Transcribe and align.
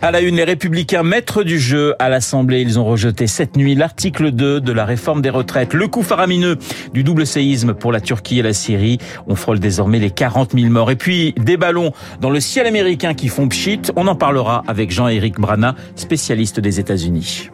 À 0.00 0.12
la 0.12 0.20
une, 0.20 0.36
les 0.36 0.44
républicains 0.44 1.02
maîtres 1.02 1.42
du 1.42 1.58
jeu 1.58 1.96
à 1.98 2.08
l'Assemblée. 2.08 2.60
Ils 2.60 2.78
ont 2.78 2.84
rejeté 2.84 3.26
cette 3.26 3.56
nuit 3.56 3.74
l'article 3.74 4.30
2 4.30 4.60
de 4.60 4.72
la 4.72 4.84
réforme 4.84 5.22
des 5.22 5.30
retraites. 5.30 5.74
Le 5.74 5.88
coup 5.88 6.02
faramineux 6.02 6.56
du 6.92 7.02
double 7.02 7.26
séisme 7.26 7.74
pour 7.74 7.90
la 7.90 8.00
Turquie 8.00 8.38
et 8.38 8.42
la 8.42 8.52
Syrie. 8.52 8.98
On 9.26 9.34
frôle 9.34 9.58
désormais 9.58 9.98
les 9.98 10.10
40 10.10 10.52
000 10.52 10.70
morts. 10.70 10.92
Et 10.92 10.96
puis, 10.96 11.34
des 11.36 11.56
ballons 11.56 11.92
dans 12.20 12.30
le 12.30 12.38
ciel 12.38 12.66
américain 12.66 13.14
qui 13.14 13.26
font 13.26 13.48
pchit. 13.48 13.82
On 13.96 14.06
en 14.06 14.14
parlera 14.14 14.62
avec 14.68 14.92
Jean-Éric 14.92 15.40
Brana, 15.40 15.74
spécialiste 15.96 16.60
des 16.60 16.78
États-Unis. 16.78 17.50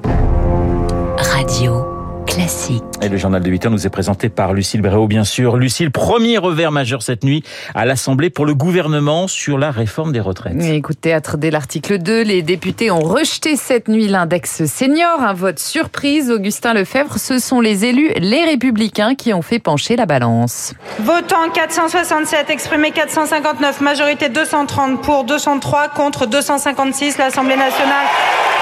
Radio 1.17 1.94
classique. 2.35 2.83
Et 3.03 3.09
le 3.09 3.17
journal 3.17 3.43
de 3.43 3.51
8 3.51 3.67
heures 3.67 3.73
nous 3.73 3.87
est 3.87 3.91
présenté 3.91 4.29
par 4.29 4.55
Lucille 4.55 4.83
Bréau, 4.83 5.07
bien 5.07 5.25
sûr. 5.25 5.57
Lucille, 5.57 5.91
premier 5.91 6.39
revers 6.39 6.73
majeur 6.73 7.03
cette 7.03 7.23
nuit 7.23 7.45
à 7.75 7.85
l'Assemblée 7.85 8.31
pour 8.31 8.47
le 8.47 8.55
gouvernement 8.55 9.29
sur 9.29 9.59
la 9.59 9.71
réforme 9.71 10.13
des 10.13 10.21
retraites. 10.21 10.61
Écoute, 10.61 11.01
théâtre 11.01 11.37
dès 11.37 11.51
l'article 11.51 11.99
2, 11.99 12.23
les 12.23 12.43
députés 12.43 12.91
ont 12.91 13.01
rejeté 13.01 13.57
cette 13.57 13.89
nuit 13.89 14.09
l'index 14.09 14.65
senior. 14.65 15.21
Un 15.21 15.33
vote 15.33 15.59
surprise. 15.59 16.31
Augustin 16.31 16.75
Lefebvre, 16.75 17.19
ce 17.19 17.39
sont 17.39 17.61
les 17.61 17.85
élus, 17.85 18.11
les 18.17 18.45
républicains, 18.45 19.15
qui 19.15 19.33
ont 19.33 19.43
fait 19.43 19.59
pencher 19.59 19.97
la 19.97 20.07
balance. 20.07 20.75
Votant 21.01 21.51
467, 21.53 22.51
exprimé 22.51 22.91
459, 22.91 23.81
majorité 23.81 24.29
230 24.29 25.03
pour, 25.03 25.25
203 25.25 25.89
contre, 25.89 26.27
256. 26.27 27.19
L'Assemblée 27.19 27.57
nationale 27.57 28.07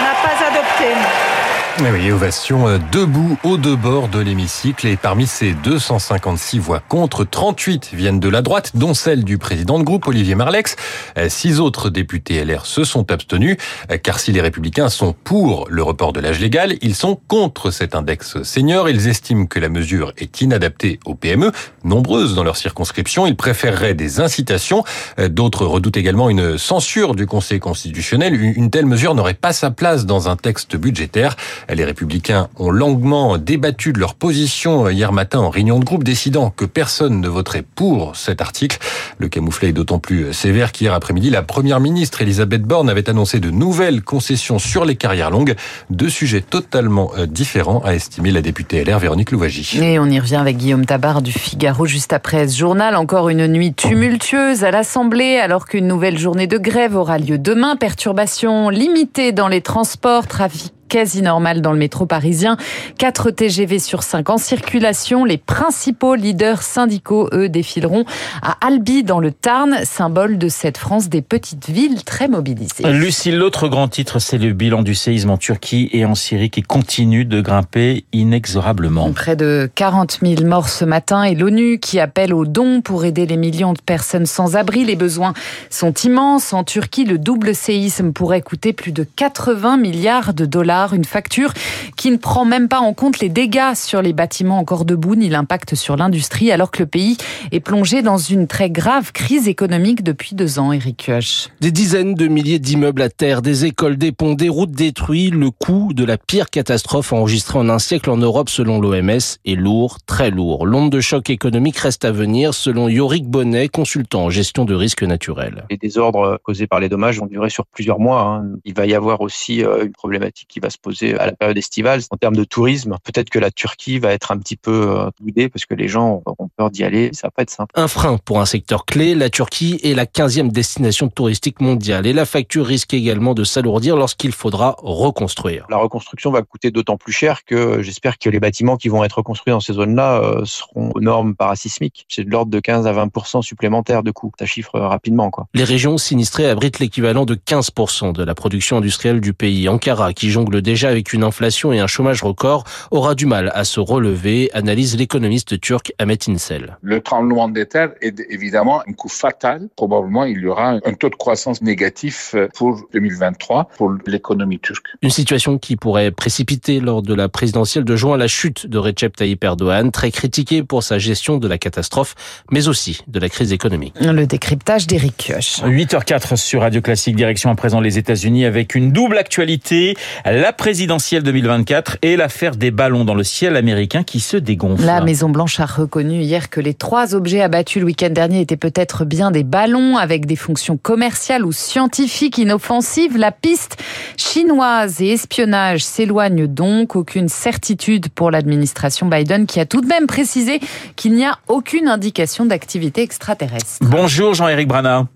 n'a 0.01 0.13
pas 0.23 0.47
adopté. 0.47 1.42
Eh 1.79 1.91
oui, 1.91 2.13
ovation 2.13 2.69
euh, 2.69 2.79
debout 2.93 3.39
aux 3.45 3.57
deux 3.57 3.77
bords 3.77 4.09
de 4.09 4.21
l'hémicycle 4.21 4.87
et 4.87 4.97
parmi 4.99 5.27
ces 5.27 5.55
256 5.55 6.59
voix 6.59 6.81
contre, 6.81 7.25
38 7.25 7.91
viennent 7.95 8.21
de 8.21 8.29
la 8.29 8.43
droite, 8.43 8.73
dont 8.75 8.93
celle 8.93 9.25
du 9.25 9.39
président 9.39 9.79
de 9.79 9.85
groupe 9.85 10.07
Olivier 10.07 10.35
Marlex. 10.35 10.77
Euh, 11.17 11.31
six 11.31 11.61
autres 11.61 11.89
députés 11.89 12.45
LR 12.45 12.67
se 12.67 12.85
sont 12.85 13.11
abstenus, 13.11 13.57
euh, 13.91 13.97
car 13.97 14.21
si 14.21 14.33
les 14.33 14.43
républicains 14.43 14.91
sont 14.91 15.15
pour 15.25 15.67
le 15.71 15.83
report 15.83 16.13
de 16.13 16.21
l'âge 16.21 16.41
légal, 16.41 16.77
ils 16.83 16.95
sont 16.95 17.19
contre 17.27 17.71
cet 17.71 17.95
index 17.95 18.43
senior. 18.43 18.91
Ils 18.91 19.09
estiment 19.09 19.47
que 19.47 19.59
la 19.59 19.71
mesure 19.71 20.13
est 20.19 20.43
inadaptée 20.43 21.01
aux 21.07 21.15
PME, 21.15 21.53
nombreuses 21.85 22.35
dans 22.35 22.45
leur 22.45 22.59
circonscription. 22.59 23.27
Ils 23.27 23.37
préféreraient 23.37 23.95
des 23.95 24.21
incitations. 24.21 24.85
D'autres 25.19 25.65
redoutent 25.65 25.97
également 25.97 26.29
une 26.29 26.59
censure 26.59 27.15
du 27.15 27.27
Conseil 27.27 27.61
constitutionnel. 27.61 28.35
Une 28.35 28.71
telle 28.71 28.87
mesure 28.87 29.15
n'aurait 29.15 29.33
pas 29.35 29.55
sa 29.55 29.71
place 29.71 30.05
dans 30.05 30.29
un 30.29 30.37
texte 30.37 30.77
budgétaire. 30.77 31.37
Les 31.69 31.85
républicains 31.85 32.49
ont 32.59 32.71
longuement 32.71 33.39
débattu 33.39 33.93
de 33.93 33.99
leur 33.99 34.15
position 34.15 34.89
hier 34.89 35.13
matin 35.13 35.41
en 35.41 35.51
réunion 35.51 35.79
de 35.79 35.85
groupe, 35.85 36.05
décidant 36.05 36.51
que 36.51 36.65
personne 36.65 37.21
ne 37.21 37.29
voterait 37.29 37.65
pour 37.75 38.17
cet 38.17 38.41
article. 38.41 38.79
Le 39.19 39.29
camouflet 39.29 39.69
est 39.69 39.73
d'autant 39.73 39.99
plus 39.99 40.33
sévère 40.33 40.73
qu'hier 40.73 40.95
après-midi, 40.95 41.31
la 41.31 41.43
première 41.43 41.81
ministre 41.81 42.23
Elisabeth 42.23 42.63
Borne 42.63 42.91
avait 42.91 43.09
annoncé 43.09 43.41
de 43.41 43.51
nouvelles 43.51 44.03
concessions 44.03 44.59
sur 44.59 44.85
les 44.85 44.97
carrières 44.97 45.31
longues. 45.31 45.55
Deux 45.91 46.09
sujets 46.09 46.41
totalement 46.41 47.13
euh, 47.19 47.27
différents, 47.27 47.81
a 47.85 47.95
estimé 47.95 48.31
la 48.31 48.43
députée 48.43 48.85
LR 48.85 48.99
Véronique 48.99 49.31
Louvagie. 49.31 49.79
Et 49.83 49.99
on 49.99 50.07
y 50.07 50.19
revient 50.19 50.37
avec 50.37 50.57
Guillaume 50.57 50.87
Tabar 50.87 51.23
du 51.23 51.33
Figaro 51.33 51.87
juste 51.87 52.13
après 52.13 52.49
ce 52.49 52.59
journal. 52.59 52.97
Encore 52.97 53.29
une 53.29 53.47
nuit 53.47 53.75
tumultueuse 53.75 54.65
à 54.65 54.71
l'Assemblée 54.71 55.37
alors 55.37 55.67
qu'une 55.67 55.87
nouvelle 55.87 56.19
journée 56.19 56.47
de 56.47 56.59
grève 56.59 56.97
aura 56.97 57.19
lieu 57.19 57.39
demain. 57.39 57.77
Perturbations 57.77 58.69
limitées 58.69 59.33
dans 59.33 59.49
les 59.49 59.61
transports, 59.61 60.27
trafic 60.27 60.73
quasi 60.93 61.23
normal 61.23 61.63
dans 61.63 61.73
le 61.73 61.79
métro 61.79 62.05
parisien. 62.05 62.59
4 62.99 63.31
TGV 63.31 63.79
sur 63.79 64.03
5 64.03 64.29
en 64.29 64.37
circulation. 64.37 65.25
Les 65.25 65.39
principaux 65.39 66.15
leaders 66.15 66.61
syndicaux, 66.61 67.31
eux, 67.33 67.49
défileront 67.49 68.05
à 68.43 68.59
Albi 68.61 69.03
dans 69.03 69.19
le 69.19 69.33
Tarn, 69.33 69.75
symbole 69.85 70.37
de 70.37 70.51
cette 70.51 70.77
France 70.77 71.09
des 71.09 71.23
petites 71.23 71.71
villes 71.71 72.05
très 72.05 72.29
mobilisées. 72.29 72.85
Lucille, 72.93 73.37
l'autre 73.37 73.69
grand 73.69 73.89
titre, 73.89 74.19
c'est 74.19 74.37
le 74.37 74.53
bilan 74.53 74.83
du 74.83 74.95
séisme 74.95 75.31
en 75.31 75.39
Turquie 75.39 75.89
et 75.95 76.05
en 76.05 76.15
Syrie 76.15 76.51
qui 76.51 76.61
continue 76.61 77.25
de 77.25 77.41
grimper 77.41 78.05
inexorablement. 78.13 79.11
Près 79.13 79.35
de 79.35 79.71
40 79.75 80.19
000 80.23 80.45
morts 80.45 80.69
ce 80.69 80.85
matin 80.85 81.23
et 81.23 81.35
l'ONU 81.35 81.79
qui 81.79 82.01
appelle 82.01 82.35
aux 82.35 82.45
dons 82.45 82.83
pour 82.83 83.07
aider 83.07 83.25
les 83.25 83.39
millions 83.39 83.73
de 83.73 83.81
personnes 83.81 84.27
sans 84.27 84.57
abri. 84.57 84.85
Les 84.85 84.97
besoins 84.97 85.33
sont 85.71 85.95
immenses. 86.05 86.53
En 86.53 86.65
Turquie, 86.65 87.07
le 87.07 87.17
double 87.17 87.55
séisme 87.55 88.13
pourrait 88.13 88.43
coûter 88.43 88.75
plus 88.75 88.93
de 88.93 89.05
80 89.05 89.79
milliards 89.79 90.35
de 90.35 90.45
dollars 90.45 90.82
une 90.91 91.05
facture 91.05 91.53
qui 91.97 92.11
ne 92.11 92.17
prend 92.17 92.45
même 92.45 92.69
pas 92.69 92.81
en 92.81 92.95
compte 92.95 93.21
les 93.21 93.29
dégâts 93.29 93.75
sur 93.75 94.03
les 94.03 94.13
bâtiments 94.13 94.59
encore 94.59 94.85
debout 94.85 95.15
ni 95.15 95.29
l'impact 95.29 95.75
sur 95.75 95.97
l'industrie, 95.97 96.51
alors 96.51 96.71
que 96.71 96.83
le 96.83 96.87
pays 96.87 97.17
est 97.53 97.61
plongé 97.61 98.03
dans 98.03 98.19
une 98.19 98.47
très 98.47 98.71
grave 98.71 99.13
crise 99.13 99.49
économique 99.49 100.03
depuis 100.03 100.35
deux 100.35 100.59
ans, 100.59 100.73
Eric 100.73 101.05
Kioch. 101.07 101.51
Des 101.61 101.71
dizaines 101.71 102.15
de 102.15 102.27
milliers 102.27 102.59
d'immeubles 102.59 103.03
à 103.03 103.09
terre, 103.09 103.43
des 103.43 103.65
écoles, 103.65 103.97
des 103.97 104.13
ponts, 104.13 104.35
des 104.35 104.49
routes 104.49 104.73
détruites, 104.73 105.35
le 105.35 105.51
coût 105.51 105.93
de 105.95 106.05
la 106.05 106.19
pire 106.19 106.51
catastrophe 106.51 107.13
enregistrée 107.13 107.59
en 107.59 107.69
un 107.69 107.79
siècle 107.79 108.11
en 108.11 108.17
Europe 108.17 108.49
selon 108.49 108.81
l'OMS 108.81 109.11
est 109.45 109.55
lourd, 109.55 109.99
très 110.07 110.31
lourd. 110.31 110.67
L'onde 110.67 110.91
de 110.91 111.01
choc 111.01 111.31
économique 111.31 111.79
reste 111.79 112.05
à 112.05 112.13
venir 112.13 112.55
selon 112.55 112.89
Yorick 112.89 113.27
Bonnet, 113.27 113.69
consultant 113.69 114.25
en 114.25 114.31
gestion 114.31 114.65
de 114.65 114.75
risques 114.75 115.03
naturels. 115.03 115.65
Les 115.71 115.77
désordres 115.77 116.39
causés 116.43 116.67
par 116.67 116.81
les 116.81 116.89
dommages 116.89 117.19
vont 117.19 117.27
durer 117.27 117.51
sur 117.51 117.67
plusieurs 117.67 117.99
mois. 117.99 118.23
Hein. 118.23 118.51
Il 118.65 118.75
va 118.75 118.87
y 118.87 118.95
avoir 118.95 119.21
aussi 119.21 119.65
euh, 119.65 119.85
une 119.85 119.93
problématique 119.93 120.49
qui 120.49 120.61
va 120.61 120.71
se 120.73 120.79
poser 120.79 121.17
à 121.17 121.27
la 121.27 121.33
période 121.33 121.57
estivale. 121.57 122.01
En 122.11 122.17
termes 122.17 122.37
de 122.37 122.45
tourisme, 122.45 122.97
peut-être 123.05 123.31
que 123.31 123.39
la 123.39 123.51
Turquie 123.51 123.99
va 123.99 124.13
être 124.13 124.33
un 124.33 124.39
petit 124.39 124.57
peu 124.57 124.89
euh, 124.91 125.11
boudée 125.21 125.49
parce 125.49 125.65
que 125.67 125.75
les 125.75 125.89
gens 125.89 126.23
auront 126.27 126.49
peur 126.57 126.71
d'y 126.71 126.85
aller. 126.85 127.11
Ça 127.13 127.29
va 127.29 127.31
pas 127.31 127.43
être 127.43 127.51
simple. 127.51 127.73
Un 127.75 127.89
frein 127.89 128.19
pour 128.19 128.41
un 128.41 128.47
secteur 128.47 128.85
clé. 128.85 129.15
La 129.15 129.31
Turquie 129.31 129.79
est 129.83 129.95
la 129.95 130.07
15e 130.07 130.51
destination 130.51 131.09
touristique 131.09 131.61
mondiale 131.61 132.07
et 132.07 132.13
la 132.13 132.25
facture 132.25 132.67
risque 132.67 132.95
également 132.95 133.35
de 133.35 133.45
s'alourdir 133.45 133.97
lorsqu'il 133.97 134.33
faudra 134.33 134.77
reconstruire. 134.79 135.67
La 135.71 135.77
reconstruction 135.77 136.31
va 136.31 136.43
coûter 136.43 136.71
d'autant 136.71 136.97
plus 136.97 137.13
cher 137.13 137.45
que 137.45 137.83
j'espère 137.83 138.19
que 138.19 138.31
les 138.31 138.41
bâtiments 138.41 138.77
qui 138.77 138.89
vont 138.89 139.05
être 139.05 139.19
reconstruits 139.19 139.53
dans 139.53 139.61
ces 139.61 139.75
zones-là 139.75 140.21
euh, 140.23 140.43
seront 140.45 140.91
aux 140.95 141.01
normes 141.01 141.35
parasismiques. 141.35 142.07
C'est 142.09 142.25
de 142.25 142.31
l'ordre 142.31 142.51
de 142.51 142.61
15 142.61 142.87
à 142.87 142.93
20% 142.93 143.43
supplémentaires 143.43 144.03
de 144.03 144.11
coûts. 144.11 144.33
Ça 144.39 144.47
chiffre 144.47 144.79
rapidement, 144.79 145.31
quoi. 145.31 145.47
Les 145.55 145.65
régions 145.65 145.99
sinistrées 145.99 146.49
abritent 146.49 146.79
l'équivalent 146.79 147.25
de 147.25 147.35
15% 147.35 148.13
de 148.13 148.23
la 148.25 148.35
production 148.35 148.79
industrielle 148.79 149.21
du 149.21 149.35
pays. 149.35 149.69
Ankara, 149.69 150.13
qui 150.13 150.31
jongle 150.31 150.62
déjà 150.63 150.89
avec 150.89 151.13
une 151.13 151.25
inflation 151.25 151.73
et 151.73 151.81
un 151.81 151.87
chômage 151.87 152.23
record, 152.23 152.65
aura 152.91 153.15
du 153.15 153.27
mal 153.27 153.51
à 153.55 153.65
se 153.65 153.81
relever, 153.81 154.51
analyse 154.55 154.97
l'économiste 154.97 155.61
turc 155.61 155.93
Ahmet 155.99 156.19
Insel. 156.29 156.79
Le 156.83 157.01
tremblement 157.01 157.49
de 157.49 157.65
terre 157.65 157.91
est 158.01 158.21
évidemment 158.31 158.83
un 158.89 158.93
coup 158.93 159.09
fatal. 159.09 159.69
Probablement, 159.77 160.25
il 160.25 160.41
y 160.41 160.47
aura 160.47 160.79
un 160.85 160.95
taux 160.95 161.11
de 161.11 161.15
croissance 161.15 161.63
négatif 161.63 162.35
pour 162.55 162.81
2023 162.93 163.69
pour 163.77 163.93
l'économie 164.07 164.59
turque. 164.59 164.87
Une 165.03 165.11
situation 165.11 165.59
qui 165.59 165.77
pourrait 165.77 166.11
précipiter 166.11 166.81
lors 166.81 167.03
de 167.03 167.15
la 167.15 167.29
présidentielle 167.29 167.85
de 167.85 167.97
juin 167.97 168.17
la 168.17 168.29
chute 168.29 168.67
de 168.67 168.79
Recep 168.79 169.17
Tayyip 169.17 169.43
Erdogan, 169.45 169.91
très 169.91 170.11
critiqué 170.11 170.63
pour 170.63 170.83
sa 170.83 170.99
gestion 170.99 171.39
de 171.39 171.49
la 171.49 171.59
catastrophe, 171.59 172.15
mais 172.51 172.69
aussi 172.69 173.03
de 173.09 173.19
la 173.19 173.29
crise 173.29 173.53
économique. 173.53 173.95
Le 174.01 174.27
décryptage 174.27 174.87
d'Éric 174.87 175.17
Kioch. 175.17 175.63
8h04 175.65 176.37
sur 176.37 176.63
Radio 176.63 176.81
Classique, 176.81 177.17
direction 177.17 177.51
à 177.51 177.55
présent 177.55 177.81
les 177.81 177.99
États-Unis 177.99 178.45
avec 178.45 178.75
une 178.75 178.93
double 178.93 179.19
actualité. 179.19 179.97
La 180.25 180.42
présidentielle 180.51 181.23
2024 181.23 181.99
et 182.03 182.17
l'affaire 182.17 182.57
des 182.57 182.73
ballons 182.73 183.05
dans 183.05 183.15
le 183.15 183.23
ciel 183.23 183.55
américain 183.55 184.03
qui 184.03 184.19
se 184.19 184.37
dégonfle. 184.37 184.85
La 184.85 185.01
Maison-Blanche 185.01 185.61
a 185.61 185.67
reconnu 185.67 186.23
hier 186.23 186.51
que 186.51 186.61
les 186.61 186.75
trois 186.75 187.15
objets 187.15 187.43
abattus 187.43 187.81
le 187.81 187.87
week-end 187.87 188.11
dernier 188.11 188.41
étaient 188.41 188.57
peut-être 188.57 189.05
bien 189.05 189.31
des 189.31 189.45
ballons 189.45 189.99
avec 189.99 190.27
des 190.27 190.35
fonctions 190.35 190.77
commerciales 190.77 191.45
ou 191.45 191.53
scientifiques 191.53 192.39
inoffensives. 192.39 193.17
La 193.17 193.31
piste 193.31 193.77
chinoise 194.17 195.01
et 195.01 195.11
espionnage 195.11 195.85
s'éloigne 195.85 196.49
donc. 196.49 196.97
Aucune 196.97 197.29
certitude 197.29 198.09
pour 198.09 198.33
l'administration 198.33 199.07
Biden 199.07 199.47
qui 199.47 199.61
a 199.61 199.67
tout 199.67 199.81
de 199.81 199.87
même 199.87 200.09
précisé 200.09 200.59
qu'il 200.97 201.13
n'y 201.13 201.25
a 201.25 201.39
aucune 201.47 201.87
indication 201.87 202.47
d'activité 202.47 203.03
extraterrestre. 203.03 203.79
Bonjour 203.83 204.35
Jean-Éric 204.35 204.67
Brana. 204.67 205.07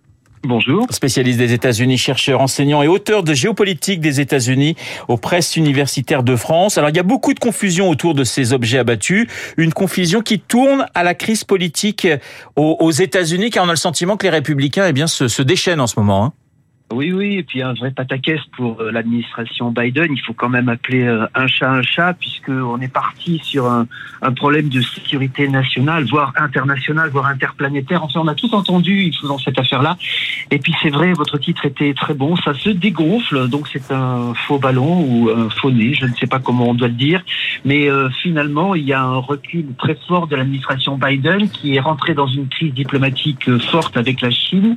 Bonjour. 0.47 0.87
Spécialiste 0.91 1.39
des 1.39 1.53
États-Unis, 1.53 1.99
chercheur, 1.99 2.41
enseignant 2.41 2.83
et 2.83 2.89
auteur 2.89 3.25
de 3.25 3.35
géopolitique 3.35 4.01
des 4.01 4.21
États-Unis 4.21 4.77
aux 5.09 5.17
presses 5.17 5.57
universitaires 5.57 6.23
de 6.23 6.37
France. 6.37 6.79
Alors, 6.79 6.91
il 6.91 6.97
y 6.97 7.01
a 7.01 7.03
beaucoup 7.05 7.35
de 7.35 7.41
confusion 7.41 7.91
autour 7.91 8.15
de 8.15 8.23
ces 8.23 8.53
objets 8.53 8.79
abattus. 8.79 9.27
Une 9.57 9.73
confusion 9.73 10.23
qui 10.23 10.39
tourne 10.39 10.87
à 10.95 11.03
la 11.03 11.15
crise 11.15 11.43
politique 11.43 12.07
aux, 12.55 12.91
États-Unis, 12.93 13.51
car 13.51 13.65
on 13.65 13.69
a 13.69 13.73
le 13.73 13.77
sentiment 13.77 14.17
que 14.17 14.25
les 14.25 14.31
républicains, 14.31 14.87
eh 14.87 14.93
bien, 14.93 15.09
se, 15.09 15.43
déchaînent 15.43 15.81
en 15.81 15.89
ce 15.89 15.99
moment. 15.99 16.25
Hein. 16.25 16.33
Oui, 16.93 17.13
oui, 17.13 17.39
et 17.39 17.43
puis 17.43 17.63
un 17.63 17.73
vrai 17.73 17.91
pataquès 17.91 18.41
pour 18.57 18.81
euh, 18.81 18.93
l'administration 18.93 19.73
Biden. 19.73 20.07
Il 20.13 20.21
faut 20.21 20.35
quand 20.35 20.49
même 20.49 20.69
appeler 20.69 21.03
euh, 21.03 21.27
un 21.35 21.49
chat 21.49 21.69
un 21.69 21.83
chat, 21.83 22.15
puisqu'on 22.15 22.81
est 22.81 22.93
parti 22.93 23.41
sur 23.43 23.67
un, 23.67 23.87
problème 24.37 24.69
de 24.69 24.81
sécurité 24.81 25.49
nationale, 25.49 26.05
voire 26.05 26.33
internationale, 26.37 27.11
voire 27.11 27.27
interplanétaire. 27.27 28.05
Enfin, 28.05 28.21
on 28.23 28.29
a 28.29 28.37
tout 28.37 28.55
entendu 28.55 29.11
dans 29.25 29.39
cette 29.39 29.59
affaire-là. 29.59 29.97
Et 30.53 30.59
puis 30.59 30.75
c'est 30.81 30.91
vrai, 30.91 31.13
votre 31.13 31.39
titre 31.39 31.67
était 31.67 31.93
très 31.93 32.15
bon. 32.15 32.37
Ça 32.37 32.55
se 32.55 32.71
dégonfle, 32.71 33.49
donc 33.49 33.67
c'est 33.73 33.91
un 33.91 34.35
faux 34.35 34.59
ballon 34.59 35.01
ou 35.01 35.31
un 35.31 35.51
faux 35.51 35.73
nez, 35.73 35.95
je 35.95 36.07
ne 36.07 36.15
sais 36.15 36.29
pas 36.29 36.39
comment 36.39 36.69
on 36.69 36.75
doit 36.75 36.89
le 36.89 36.95
dire. 36.95 37.23
Mais 37.65 37.91
euh, 37.91 38.09
finalement, 38.23 38.77
il 38.77 38.85
y 38.85 38.93
a 38.93 39.03
un 39.03 39.17
recul 39.17 39.67
très 39.77 39.99
fort 40.07 40.29
de 40.29 40.37
l'administration 40.37 40.97
Biden 40.97 41.49
qui 41.49 41.75
est 41.75 41.81
rentrée 41.81 42.15
dans 42.15 42.29
une 42.29 42.49
crise 42.49 42.75
diplomatique 42.75 43.51
forte 43.59 43.97
avec 43.97 44.21
la 44.21 44.31
Chine, 44.31 44.77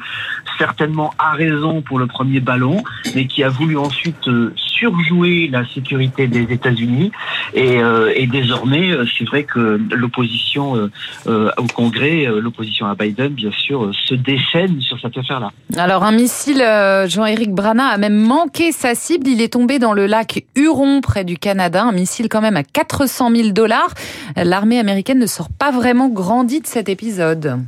certainement 0.58 1.14
à 1.20 1.34
raison 1.34 1.82
pour 1.82 1.99
le 2.00 2.08
premier 2.08 2.40
ballon, 2.40 2.84
mais 3.16 3.28
qui 3.28 3.44
a 3.44 3.50
voulu 3.50 3.78
ensuite 3.78 4.28
euh, 4.28 4.54
surjouer 4.56 5.50
la 5.52 5.68
sécurité 5.68 6.28
des 6.28 6.52
États-Unis. 6.52 7.12
Et, 7.54 7.78
euh, 7.82 8.14
désormais, 8.32 8.92
euh, 8.92 9.06
c'est 9.18 9.26
vrai 9.26 9.44
que 9.44 9.80
l'opposition 9.92 10.90
au 11.26 11.68
Congrès, 11.74 12.28
l'opposition 12.40 12.86
à 12.86 12.96
Biden, 12.96 13.30
bien 13.30 13.52
sûr, 13.52 13.92
se 13.94 14.14
déchaîne 14.14 14.80
sur 14.82 15.00
cette 15.00 15.18
affaire-là. 15.18 15.52
Alors 15.78 16.04
un 16.04 16.12
missile, 16.12 16.64
Jean-Éric 17.08 17.52
Brana 17.52 17.88
a 17.88 17.98
même 17.98 18.16
manqué 18.16 18.72
sa 18.72 18.96
cible. 18.96 19.28
Il 19.28 19.42
est 19.42 19.54
tombé 19.54 19.80
dans 19.80 19.94
le 19.94 20.06
lac 20.06 20.46
Huron, 20.56 21.02
près 21.02 21.24
du 21.24 21.38
Canada. 21.38 21.84
Un 21.84 21.92
missile 21.92 22.30
quand 22.30 22.42
même 22.42 22.58
à 22.58 22.64
400 22.64 23.32
000 23.36 23.50
dollars. 23.50 23.94
L'armée 24.36 24.80
américaine 24.80 25.20
ne 25.20 25.28
sort 25.28 25.50
pas 25.50 25.72
vraiment 25.72 26.10
grandi 26.10 26.62
de 26.62 26.68
cet 26.68 26.88
épisode. 26.88 27.60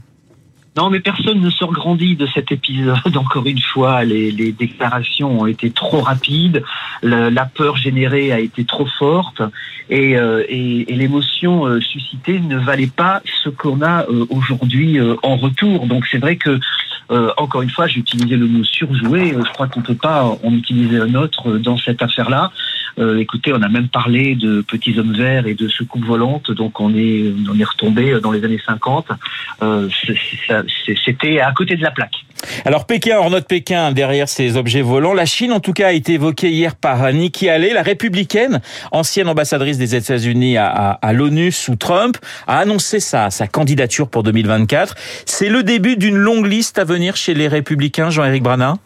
Non, 0.77 0.89
mais 0.89 1.01
personne 1.01 1.41
ne 1.41 1.49
sort 1.49 1.73
grandi 1.73 2.15
de 2.15 2.25
cet 2.27 2.51
épisode. 2.51 2.95
Encore 3.17 3.45
une 3.45 3.59
fois, 3.59 4.05
les, 4.05 4.31
les 4.31 4.53
déclarations 4.53 5.41
ont 5.41 5.45
été 5.45 5.69
trop 5.69 5.99
rapides, 5.99 6.63
la 7.03 7.45
peur 7.45 7.75
générée 7.75 8.31
a 8.31 8.39
été 8.39 8.63
trop 8.63 8.85
forte, 8.97 9.41
et, 9.89 10.15
euh, 10.15 10.45
et, 10.47 10.93
et 10.93 10.95
l'émotion 10.95 11.65
euh, 11.65 11.81
suscitée 11.81 12.39
ne 12.39 12.57
valait 12.57 12.87
pas 12.87 13.21
ce 13.43 13.49
qu'on 13.49 13.81
a 13.81 14.05
euh, 14.07 14.25
aujourd'hui 14.29 14.97
en 15.23 15.35
retour. 15.35 15.87
Donc 15.87 16.07
c'est 16.09 16.19
vrai 16.19 16.37
que 16.37 16.59
encore 17.35 17.61
une 17.61 17.69
fois, 17.69 17.87
j'ai 17.87 17.99
utilisé 17.99 18.37
le 18.37 18.47
mot 18.47 18.63
surjoué. 18.63 19.35
Je 19.37 19.51
crois 19.51 19.67
qu'on 19.67 19.81
peut 19.81 19.95
pas 19.95 20.23
en 20.23 20.53
utiliser 20.53 20.97
un 20.97 21.13
autre 21.15 21.57
dans 21.57 21.77
cette 21.77 22.01
affaire-là. 22.01 22.53
Euh, 22.99 23.19
écoutez, 23.19 23.53
on 23.53 23.61
a 23.61 23.69
même 23.69 23.87
parlé 23.87 24.35
de 24.35 24.61
petits 24.61 24.97
hommes 24.99 25.13
verts 25.13 25.47
et 25.47 25.53
de 25.53 25.67
soucoupes 25.67 26.05
volantes, 26.05 26.51
donc 26.51 26.79
on 26.79 26.93
est, 26.95 27.33
retombé 27.63 28.19
dans 28.21 28.31
les 28.31 28.43
années 28.43 28.61
50. 28.65 29.07
Euh, 29.61 29.87
C'était 31.05 31.39
à 31.39 31.51
côté 31.51 31.75
de 31.75 31.83
la 31.83 31.91
plaque. 31.91 32.25
Alors 32.65 32.85
Pékin, 32.85 33.17
hors 33.17 33.29
note 33.29 33.47
Pékin, 33.47 33.91
derrière 33.91 34.27
ces 34.27 34.57
objets 34.57 34.81
volants, 34.81 35.13
la 35.13 35.25
Chine 35.25 35.51
en 35.51 35.59
tout 35.59 35.73
cas 35.73 35.87
a 35.87 35.91
été 35.91 36.13
évoquée 36.13 36.49
hier 36.49 36.75
par 36.75 37.11
Nikki 37.13 37.49
Haley, 37.49 37.73
la 37.73 37.83
républicaine, 37.83 38.61
ancienne 38.91 39.27
ambassadrice 39.27 39.77
des 39.77 39.95
États-Unis 39.95 40.57
à, 40.57 41.13
l'ONU 41.13 41.51
sous 41.51 41.75
Trump, 41.75 42.17
a 42.47 42.57
annoncé 42.57 42.99
sa, 42.99 43.29
sa 43.29 43.47
candidature 43.47 44.09
pour 44.09 44.23
2024. 44.23 44.95
C'est 45.25 45.49
le 45.49 45.63
début 45.63 45.97
d'une 45.97 46.17
longue 46.17 46.47
liste 46.47 46.79
à 46.79 46.83
venir 46.83 47.15
chez 47.15 47.33
les 47.33 47.47
républicains, 47.47 48.09
Jean-Éric 48.09 48.43
Brana? 48.43 48.77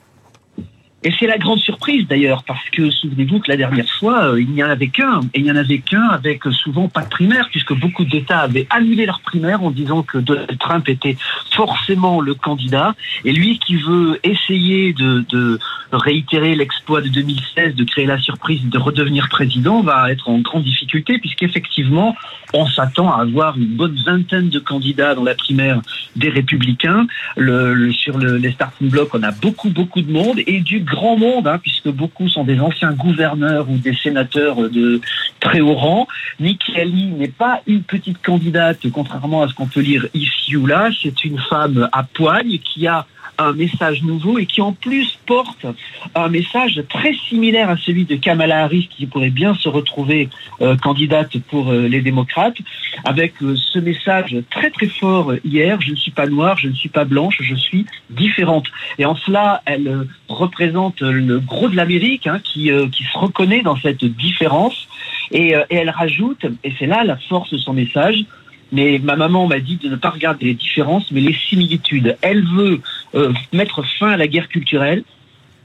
Et 1.06 1.14
c'est 1.20 1.28
la 1.28 1.38
grande 1.38 1.60
surprise 1.60 2.08
d'ailleurs, 2.08 2.44
parce 2.44 2.68
que 2.72 2.90
souvenez-vous 2.90 3.40
que 3.40 3.52
la 3.52 3.58
dernière 3.58 3.88
fois, 4.00 4.32
euh, 4.32 4.42
il 4.42 4.50
n'y 4.50 4.64
en 4.64 4.70
avait 4.70 4.88
qu'un, 4.88 5.22
et 5.36 5.40
il 5.40 5.44
n'y 5.44 5.52
en 5.52 5.56
avait 5.56 5.78
qu'un 5.78 6.08
avec 6.10 6.48
euh, 6.48 6.52
souvent 6.52 6.88
pas 6.88 7.04
de 7.04 7.10
primaire, 7.10 7.48
puisque 7.52 7.74
beaucoup 7.74 8.06
d'États 8.06 8.40
avaient 8.40 8.66
annulé 8.72 9.06
leur 9.06 9.20
primaire 9.20 9.62
en 9.62 9.70
disant 9.70 10.02
que 10.02 10.18
Donald 10.18 10.58
Trump 10.58 10.90
était 10.90 11.16
forcément 11.52 12.22
le 12.22 12.34
candidat, 12.34 12.96
et 13.24 13.34
lui 13.34 13.60
qui 13.60 13.76
veut 13.76 14.20
essayer 14.24 14.94
de, 14.94 15.60
réitérer 15.92 16.56
l'exploit 16.56 17.02
de 17.02 17.08
2016, 17.08 17.76
de 17.76 17.84
créer 17.84 18.08
la 18.08 18.18
surprise 18.18 18.62
de 18.66 18.78
redevenir 18.80 19.30
président, 19.30 19.82
va 19.82 20.12
être 20.12 20.28
en 20.28 20.40
grande 20.40 20.64
difficulté, 20.64 21.20
puisqu'effectivement, 21.20 22.16
on 22.54 22.66
s'attend 22.66 23.14
à 23.14 23.22
avoir 23.22 23.58
une 23.58 23.76
bonne 23.76 23.96
vingtaine 24.06 24.50
de 24.50 24.60
candidats 24.60 25.14
dans 25.14 25.24
la 25.24 25.36
primaire 25.36 25.82
des 26.16 26.30
républicains. 26.30 27.06
Sur 27.36 28.18
le, 28.18 28.38
les 28.38 28.52
starting 28.52 28.90
blocks, 28.90 29.14
on 29.14 29.24
a 29.24 29.32
beaucoup, 29.32 29.70
beaucoup 29.70 30.02
de 30.02 30.12
monde, 30.12 30.40
et 30.48 30.62
du 30.62 30.80
grand 30.96 31.18
monde, 31.18 31.48
hein, 31.48 31.60
puisque 31.62 31.90
beaucoup 31.90 32.28
sont 32.30 32.44
des 32.44 32.60
anciens 32.60 32.94
gouverneurs 32.94 33.70
ou 33.70 33.78
des 33.78 33.94
sénateurs 33.94 34.58
de 34.70 35.02
très 35.40 35.62
haut 35.62 35.76
rang. 35.76 36.08
Nikki 36.40 36.76
Haley 36.76 37.12
n'est 37.18 37.28
pas 37.28 37.62
une 37.68 37.84
petite 37.84 38.22
candidate, 38.22 38.90
contrairement 38.92 39.44
à 39.44 39.48
ce 39.48 39.54
qu'on 39.54 39.68
peut 39.68 39.82
lire 39.82 40.08
ici 40.14 40.56
ou 40.56 40.66
là. 40.66 40.90
C'est 41.02 41.24
une 41.24 41.38
femme 41.38 41.90
à 41.92 42.04
poigne 42.04 42.58
qui 42.58 42.88
a 42.88 43.06
un 43.38 43.54
message 43.54 44.04
nouveau 44.04 44.40
et 44.40 44.46
qui 44.46 44.62
en 44.62 44.74
plus 44.74 45.18
porte 45.26 45.66
un 46.14 46.30
message 46.30 46.82
très 46.90 47.14
similaire 47.14 47.70
à 47.70 47.78
celui 47.78 48.06
de 48.06 48.16
Kamala 48.16 48.64
Harris 48.64 48.90
qui 48.90 49.06
pourrait 49.06 49.30
bien 49.30 49.54
se 49.56 49.68
retrouver 49.68 50.30
euh, 50.62 50.78
candidate 50.78 51.38
pour 51.50 51.72
euh, 51.72 51.88
les 51.88 52.02
démocrates 52.02 52.58
avec 53.04 53.34
euh, 53.42 53.56
ce 53.56 53.80
message 53.80 54.38
très 54.50 54.70
très 54.70 54.88
fort 54.88 55.34
hier 55.44 55.82
je 55.82 55.92
ne 55.92 55.96
suis 55.96 56.12
pas 56.12 56.28
noire, 56.28 56.58
je 56.58 56.70
ne 56.70 56.74
suis 56.74 56.90
pas 56.90 57.06
blanche, 57.06 57.40
je 57.42 57.56
suis 57.56 57.86
différente. 58.10 58.68
Et 58.98 59.06
en 59.06 59.16
cela, 59.16 59.62
elle 59.66 60.08
représente 60.36 61.02
le 61.02 61.40
gros 61.40 61.70
de 61.70 61.76
l'Amérique 61.76 62.28
hein, 62.28 62.40
qui, 62.44 62.70
qui 62.92 63.04
se 63.04 63.18
reconnaît 63.18 63.62
dans 63.62 63.78
cette 63.78 64.06
différence 64.06 64.88
et, 65.32 65.56
et 65.70 65.76
elle 65.76 65.90
rajoute, 65.90 66.46
et 66.64 66.74
c'est 66.78 66.86
là 66.86 67.04
la 67.04 67.18
force 67.18 67.52
de 67.52 67.58
son 67.58 67.74
message, 67.74 68.26
mais 68.72 69.00
ma 69.02 69.16
maman 69.16 69.48
m'a 69.48 69.60
dit 69.60 69.78
de 69.78 69.90
ne 69.90 69.96
pas 69.96 70.10
regarder 70.10 70.46
les 70.46 70.54
différences, 70.54 71.12
mais 71.12 71.22
les 71.22 71.34
similitudes. 71.34 72.18
Elle 72.22 72.46
veut 72.46 72.82
euh, 73.16 73.32
mettre 73.54 73.84
fin 74.00 74.10
à 74.10 74.18
la 74.18 74.28
guerre 74.28 74.48
culturelle 74.48 75.04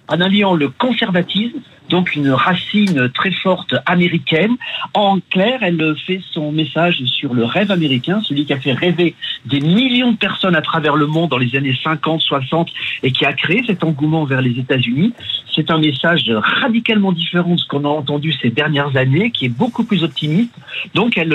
en 0.08 0.20
alliant 0.20 0.54
le 0.54 0.68
conservatisme 0.68 1.58
donc 1.90 2.14
une 2.14 2.30
racine 2.30 3.10
très 3.12 3.32
forte 3.32 3.74
américaine. 3.84 4.56
En 4.94 5.18
clair, 5.30 5.58
elle 5.62 5.94
fait 6.06 6.22
son 6.32 6.52
message 6.52 7.02
sur 7.04 7.34
le 7.34 7.44
rêve 7.44 7.70
américain, 7.70 8.20
celui 8.24 8.46
qui 8.46 8.52
a 8.54 8.60
fait 8.60 8.72
rêver 8.72 9.14
des 9.44 9.60
millions 9.60 10.12
de 10.12 10.16
personnes 10.16 10.56
à 10.56 10.62
travers 10.62 10.96
le 10.96 11.06
monde 11.06 11.30
dans 11.30 11.38
les 11.38 11.54
années 11.56 11.76
50, 11.82 12.20
60 12.20 12.70
et 13.02 13.12
qui 13.12 13.24
a 13.26 13.32
créé 13.32 13.62
cet 13.66 13.84
engouement 13.84 14.24
vers 14.24 14.40
les 14.40 14.58
États-Unis. 14.58 15.12
C'est 15.54 15.70
un 15.70 15.78
message 15.78 16.30
radicalement 16.30 17.12
différent 17.12 17.54
de 17.54 17.60
ce 17.60 17.66
qu'on 17.66 17.84
a 17.84 17.88
entendu 17.88 18.32
ces 18.40 18.50
dernières 18.50 18.96
années, 18.96 19.30
qui 19.32 19.46
est 19.46 19.54
beaucoup 19.62 19.84
plus 19.84 20.04
optimiste. 20.04 20.54
Donc, 20.94 21.18
elle, 21.18 21.34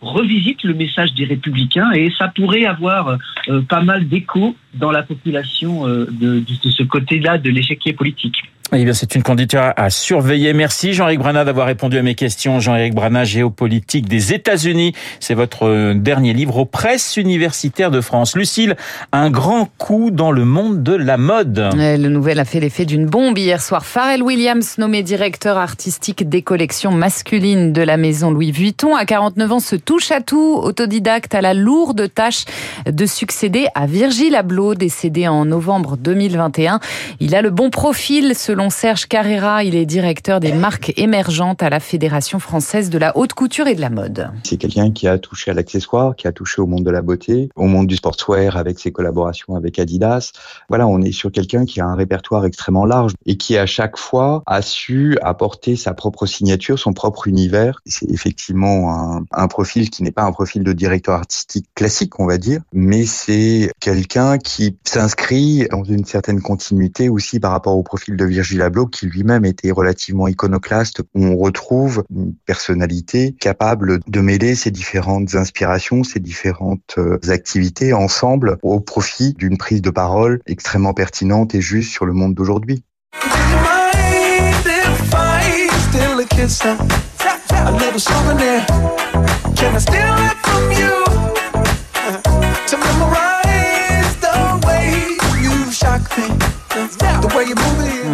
revisite 0.00 0.62
le 0.64 0.74
message 0.74 1.14
des 1.14 1.24
républicains 1.24 1.90
et 1.92 2.12
ça 2.18 2.28
pourrait 2.28 2.66
avoir 2.66 3.16
euh, 3.48 3.62
pas 3.62 3.82
mal 3.82 4.08
d'écho 4.08 4.54
dans 4.74 4.90
la 4.90 5.02
population 5.02 5.86
euh, 5.86 6.06
de, 6.10 6.40
de 6.40 6.70
ce 6.70 6.82
côté-là 6.82 7.38
de 7.38 7.50
l'échiquier 7.50 7.92
politique. 7.92 8.42
Eh 8.72 8.84
bien, 8.84 8.92
c'est 8.92 9.16
une 9.16 9.24
candidature 9.24 9.72
à 9.76 9.90
surveiller. 9.90 10.52
Merci 10.52 10.92
Jean-Éric 10.92 11.18
Brana 11.18 11.44
d'avoir 11.44 11.66
répondu 11.66 11.98
à 11.98 12.02
mes 12.02 12.14
questions. 12.14 12.60
Jean-Éric 12.60 12.94
Brana, 12.94 13.24
géopolitique 13.24 14.08
des 14.08 14.32
États-Unis. 14.32 14.92
C'est 15.18 15.34
votre 15.34 15.66
euh, 15.66 15.94
dernier 15.94 16.32
livre 16.32 16.56
aux 16.58 16.66
presses 16.66 17.16
universitaires 17.16 17.90
de 17.90 18.00
France. 18.00 18.36
Lucille, 18.36 18.76
un 19.10 19.28
grand 19.28 19.68
coup 19.76 20.12
dans 20.12 20.30
le 20.30 20.44
monde 20.44 20.84
de 20.84 20.94
la 20.94 21.16
mode. 21.16 21.70
Le 21.74 22.08
nouvel 22.08 22.38
a 22.38 22.44
fait 22.44 22.60
l'effet 22.60 22.84
d'une 22.84 23.06
bombe 23.06 23.36
hier 23.36 23.60
soir. 23.60 23.84
Pharrell 23.84 24.22
Williams, 24.22 24.78
nommé 24.78 25.02
directeur 25.02 25.58
artistique 25.58 26.28
des 26.28 26.42
collections 26.42 26.92
masculines 26.92 27.72
de 27.72 27.82
la 27.82 27.96
maison 27.96 28.30
Louis 28.30 28.52
Vuitton, 28.52 28.94
à 28.94 29.04
49 29.04 29.50
ans, 29.50 29.58
se 29.58 29.74
touche 29.74 30.12
à 30.12 30.20
tout. 30.20 30.60
Autodidacte 30.62 31.34
à 31.34 31.40
la 31.40 31.54
lourde 31.54 32.08
tâche 32.14 32.44
de 32.86 33.04
succéder 33.04 33.66
à 33.74 33.86
Virgil 33.86 34.36
Abloh, 34.36 34.76
décédé 34.76 35.26
en 35.26 35.44
novembre 35.44 35.96
2021. 35.96 36.78
Il 37.18 37.34
a 37.34 37.42
le 37.42 37.50
bon 37.50 37.70
profil 37.70 38.36
selon 38.36 38.59
Serge 38.68 39.06
Carrera, 39.06 39.64
il 39.64 39.74
est 39.74 39.86
directeur 39.86 40.38
des 40.38 40.52
marques 40.52 40.92
émergentes 40.98 41.62
à 41.62 41.70
la 41.70 41.80
Fédération 41.80 42.38
française 42.38 42.90
de 42.90 42.98
la 42.98 43.16
haute 43.16 43.32
couture 43.32 43.66
et 43.66 43.74
de 43.74 43.80
la 43.80 43.88
mode. 43.88 44.30
C'est 44.42 44.58
quelqu'un 44.58 44.90
qui 44.90 45.08
a 45.08 45.18
touché 45.18 45.50
à 45.50 45.54
l'accessoire, 45.54 46.14
qui 46.14 46.26
a 46.26 46.32
touché 46.32 46.60
au 46.60 46.66
monde 46.66 46.84
de 46.84 46.90
la 46.90 47.00
beauté, 47.00 47.48
au 47.56 47.64
monde 47.64 47.86
du 47.86 47.96
sportswear 47.96 48.58
avec 48.58 48.78
ses 48.78 48.92
collaborations 48.92 49.56
avec 49.56 49.78
Adidas. 49.78 50.32
Voilà, 50.68 50.86
on 50.86 51.00
est 51.00 51.12
sur 51.12 51.32
quelqu'un 51.32 51.64
qui 51.64 51.80
a 51.80 51.86
un 51.86 51.94
répertoire 51.94 52.44
extrêmement 52.44 52.84
large 52.84 53.12
et 53.24 53.38
qui 53.38 53.56
à 53.56 53.64
chaque 53.64 53.96
fois 53.96 54.42
a 54.44 54.60
su 54.60 55.16
apporter 55.22 55.76
sa 55.76 55.94
propre 55.94 56.26
signature, 56.26 56.78
son 56.78 56.92
propre 56.92 57.28
univers. 57.28 57.80
C'est 57.86 58.10
effectivement 58.10 58.92
un, 58.92 59.24
un 59.32 59.48
profil 59.48 59.88
qui 59.88 60.02
n'est 60.02 60.12
pas 60.12 60.24
un 60.24 60.32
profil 60.32 60.64
de 60.64 60.72
directeur 60.74 61.14
artistique 61.14 61.66
classique, 61.74 62.20
on 62.20 62.26
va 62.26 62.36
dire, 62.36 62.60
mais 62.74 63.06
c'est 63.06 63.70
quelqu'un 63.80 64.36
qui 64.36 64.76
s'inscrit 64.84 65.66
dans 65.70 65.84
une 65.84 66.04
certaine 66.04 66.42
continuité 66.42 67.08
aussi 67.08 67.40
par 67.40 67.52
rapport 67.52 67.76
au 67.76 67.82
profil 67.82 68.16
de 68.16 68.24
Virgil 68.24 68.49
Gilles 68.50 68.68
qui 68.90 69.06
lui-même 69.06 69.44
était 69.44 69.70
relativement 69.70 70.26
iconoclaste, 70.26 71.02
on 71.14 71.36
retrouve 71.36 72.04
une 72.10 72.34
personnalité 72.46 73.36
capable 73.38 74.00
de 74.06 74.20
mêler 74.20 74.56
ses 74.56 74.70
différentes 74.70 75.34
inspirations, 75.36 76.02
ses 76.02 76.18
différentes 76.18 76.96
euh, 76.98 77.18
activités 77.28 77.92
ensemble 77.92 78.58
au 78.62 78.80
profit 78.80 79.34
d'une 79.34 79.56
prise 79.56 79.82
de 79.82 79.90
parole 79.90 80.40
extrêmement 80.46 80.94
pertinente 80.94 81.54
et 81.54 81.60
juste 81.60 81.92
sur 81.92 82.06
le 82.06 82.12
monde 82.12 82.34
d'aujourd'hui. 82.34 82.82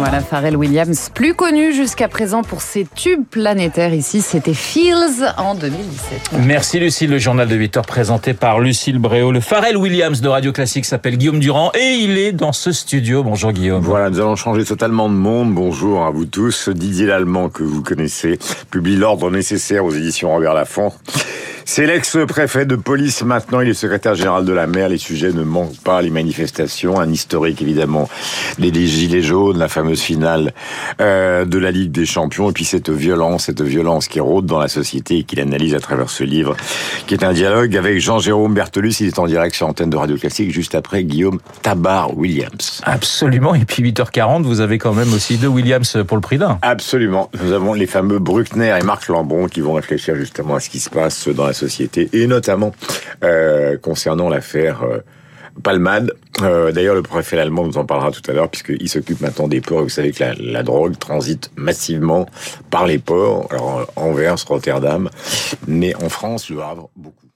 Voilà, 0.09 0.23
Pharrell 0.23 0.55
Williams, 0.55 1.11
plus 1.13 1.33
connu 1.33 1.73
jusqu'à 1.73 2.07
présent 2.07 2.41
pour 2.41 2.61
ses 2.61 2.87
tubes 2.95 3.25
planétaires. 3.29 3.93
Ici, 3.93 4.21
c'était 4.21 4.53
Feels 4.53 5.33
en 5.37 5.53
2017. 5.53 6.31
Merci 6.45 6.79
Lucille, 6.79 7.09
le 7.09 7.17
journal 7.17 7.45
de 7.45 7.55
8 7.57 7.75
heures 7.75 7.85
présenté 7.85 8.33
par 8.33 8.61
Lucille 8.61 8.99
Bréau. 8.99 9.33
Le 9.33 9.41
Pharrell 9.41 9.75
Williams 9.75 10.21
de 10.21 10.29
Radio 10.29 10.53
Classique 10.53 10.85
s'appelle 10.85 11.17
Guillaume 11.17 11.39
Durand 11.39 11.73
et 11.77 11.95
il 11.95 12.17
est 12.17 12.31
dans 12.31 12.53
ce 12.53 12.71
studio. 12.71 13.21
Bonjour 13.21 13.51
Guillaume. 13.51 13.83
Voilà, 13.83 14.09
nous 14.09 14.21
allons 14.21 14.37
changer 14.37 14.63
totalement 14.63 15.09
de 15.09 15.13
monde. 15.13 15.53
Bonjour 15.53 16.05
à 16.05 16.09
vous 16.09 16.23
tous. 16.23 16.69
Didier 16.69 17.07
Lallemand, 17.07 17.49
que 17.49 17.63
vous 17.63 17.83
connaissez, 17.83 18.39
publie 18.71 18.95
l'ordre 18.95 19.29
nécessaire 19.29 19.83
aux 19.83 19.91
éditions 19.91 20.31
Robert 20.31 20.53
Laffont. 20.53 20.93
C'est 21.69 21.85
l'ex-préfet 21.85 22.65
de 22.65 22.77
police 22.77 23.23
maintenant, 23.23 23.59
il 23.59 23.67
est 23.67 23.73
secrétaire 23.73 24.15
général 24.15 24.45
de 24.45 24.53
la 24.53 24.67
mer. 24.67 24.87
Les 24.87 24.97
sujets 24.97 25.33
ne 25.33 25.43
manquent 25.43 25.77
pas, 25.83 26.01
les 26.01 26.09
manifestations, 26.09 26.97
un 26.97 27.11
historique 27.11 27.61
évidemment, 27.61 28.07
les 28.57 28.71
gilets 28.87 29.21
jaunes, 29.21 29.59
la 29.59 29.67
fameuse 29.67 29.99
finale 29.99 30.53
euh, 31.01 31.43
de 31.43 31.57
la 31.57 31.71
Ligue 31.71 31.91
des 31.91 32.05
Champions, 32.05 32.49
et 32.49 32.53
puis 32.53 32.63
cette 32.63 32.89
violence, 32.89 33.47
cette 33.47 33.61
violence 33.61 34.07
qui 34.07 34.21
rôde 34.21 34.45
dans 34.45 34.59
la 34.59 34.69
société 34.69 35.17
et 35.17 35.23
qu'il 35.23 35.41
analyse 35.41 35.75
à 35.75 35.81
travers 35.81 36.09
ce 36.09 36.23
livre, 36.23 36.55
qui 37.05 37.13
est 37.13 37.25
un 37.25 37.33
dialogue 37.33 37.75
avec 37.75 37.99
Jean-Jérôme 37.99 38.53
Bertolus. 38.53 39.01
Il 39.01 39.07
est 39.07 39.19
en 39.19 39.27
direct 39.27 39.53
sur 39.53 39.67
antenne 39.67 39.89
de 39.89 39.97
Radio 39.97 40.15
Classique, 40.15 40.53
juste 40.53 40.73
après 40.73 41.03
Guillaume 41.03 41.39
Tabar-Williams. 41.63 42.81
Absolument, 42.85 43.53
et 43.55 43.65
puis 43.65 43.83
8h40, 43.83 44.43
vous 44.43 44.61
avez 44.61 44.77
quand 44.77 44.93
même 44.93 45.13
aussi 45.13 45.35
deux 45.35 45.47
Williams 45.47 45.97
pour 46.07 46.15
le 46.15 46.21
prix 46.21 46.37
d'un. 46.37 46.59
Absolument. 46.61 47.29
Nous 47.43 47.51
avons 47.51 47.73
les 47.73 47.87
fameux 47.87 48.19
Bruckner 48.19 48.73
et 48.79 48.85
Marc 48.85 49.09
Lambron 49.09 49.47
qui 49.47 49.59
vont 49.59 49.73
réfléchir 49.73 50.15
justement 50.15 50.55
à 50.55 50.61
ce 50.61 50.69
qui 50.69 50.79
se 50.79 50.89
passe 50.89 51.27
dans 51.27 51.45
la 51.45 51.56
société 51.57 52.09
et 52.13 52.27
notamment 52.27 52.71
euh, 53.23 53.77
concernant 53.77 54.29
l'affaire 54.29 54.83
euh, 54.83 54.99
Palmade. 55.63 56.13
Euh, 56.41 56.71
D'ailleurs, 56.71 56.95
le 56.95 57.01
préfet 57.01 57.39
allemand 57.39 57.65
nous 57.65 57.77
en 57.77 57.85
parlera 57.85 58.11
tout 58.11 58.21
à 58.29 58.33
l'heure 58.33 58.49
puisqu'il 58.49 58.87
s'occupe 58.89 59.21
maintenant 59.21 59.47
des 59.47 59.61
ports. 59.61 59.83
Vous 59.83 59.89
savez 59.89 60.11
que 60.11 60.23
la, 60.23 60.33
la, 60.33 60.63
drogue 60.63 60.97
transite 60.97 61.51
massivement 61.55 62.27
par 62.69 62.85
les 62.85 62.99
ports. 62.99 63.47
Alors 63.51 63.91
Anvers, 63.95 64.37
Rotterdam, 64.47 65.09
mais 65.67 65.95
en 65.95 66.09
France, 66.09 66.49
le 66.49 66.61
Havre, 66.61 66.89
beaucoup. 66.95 67.26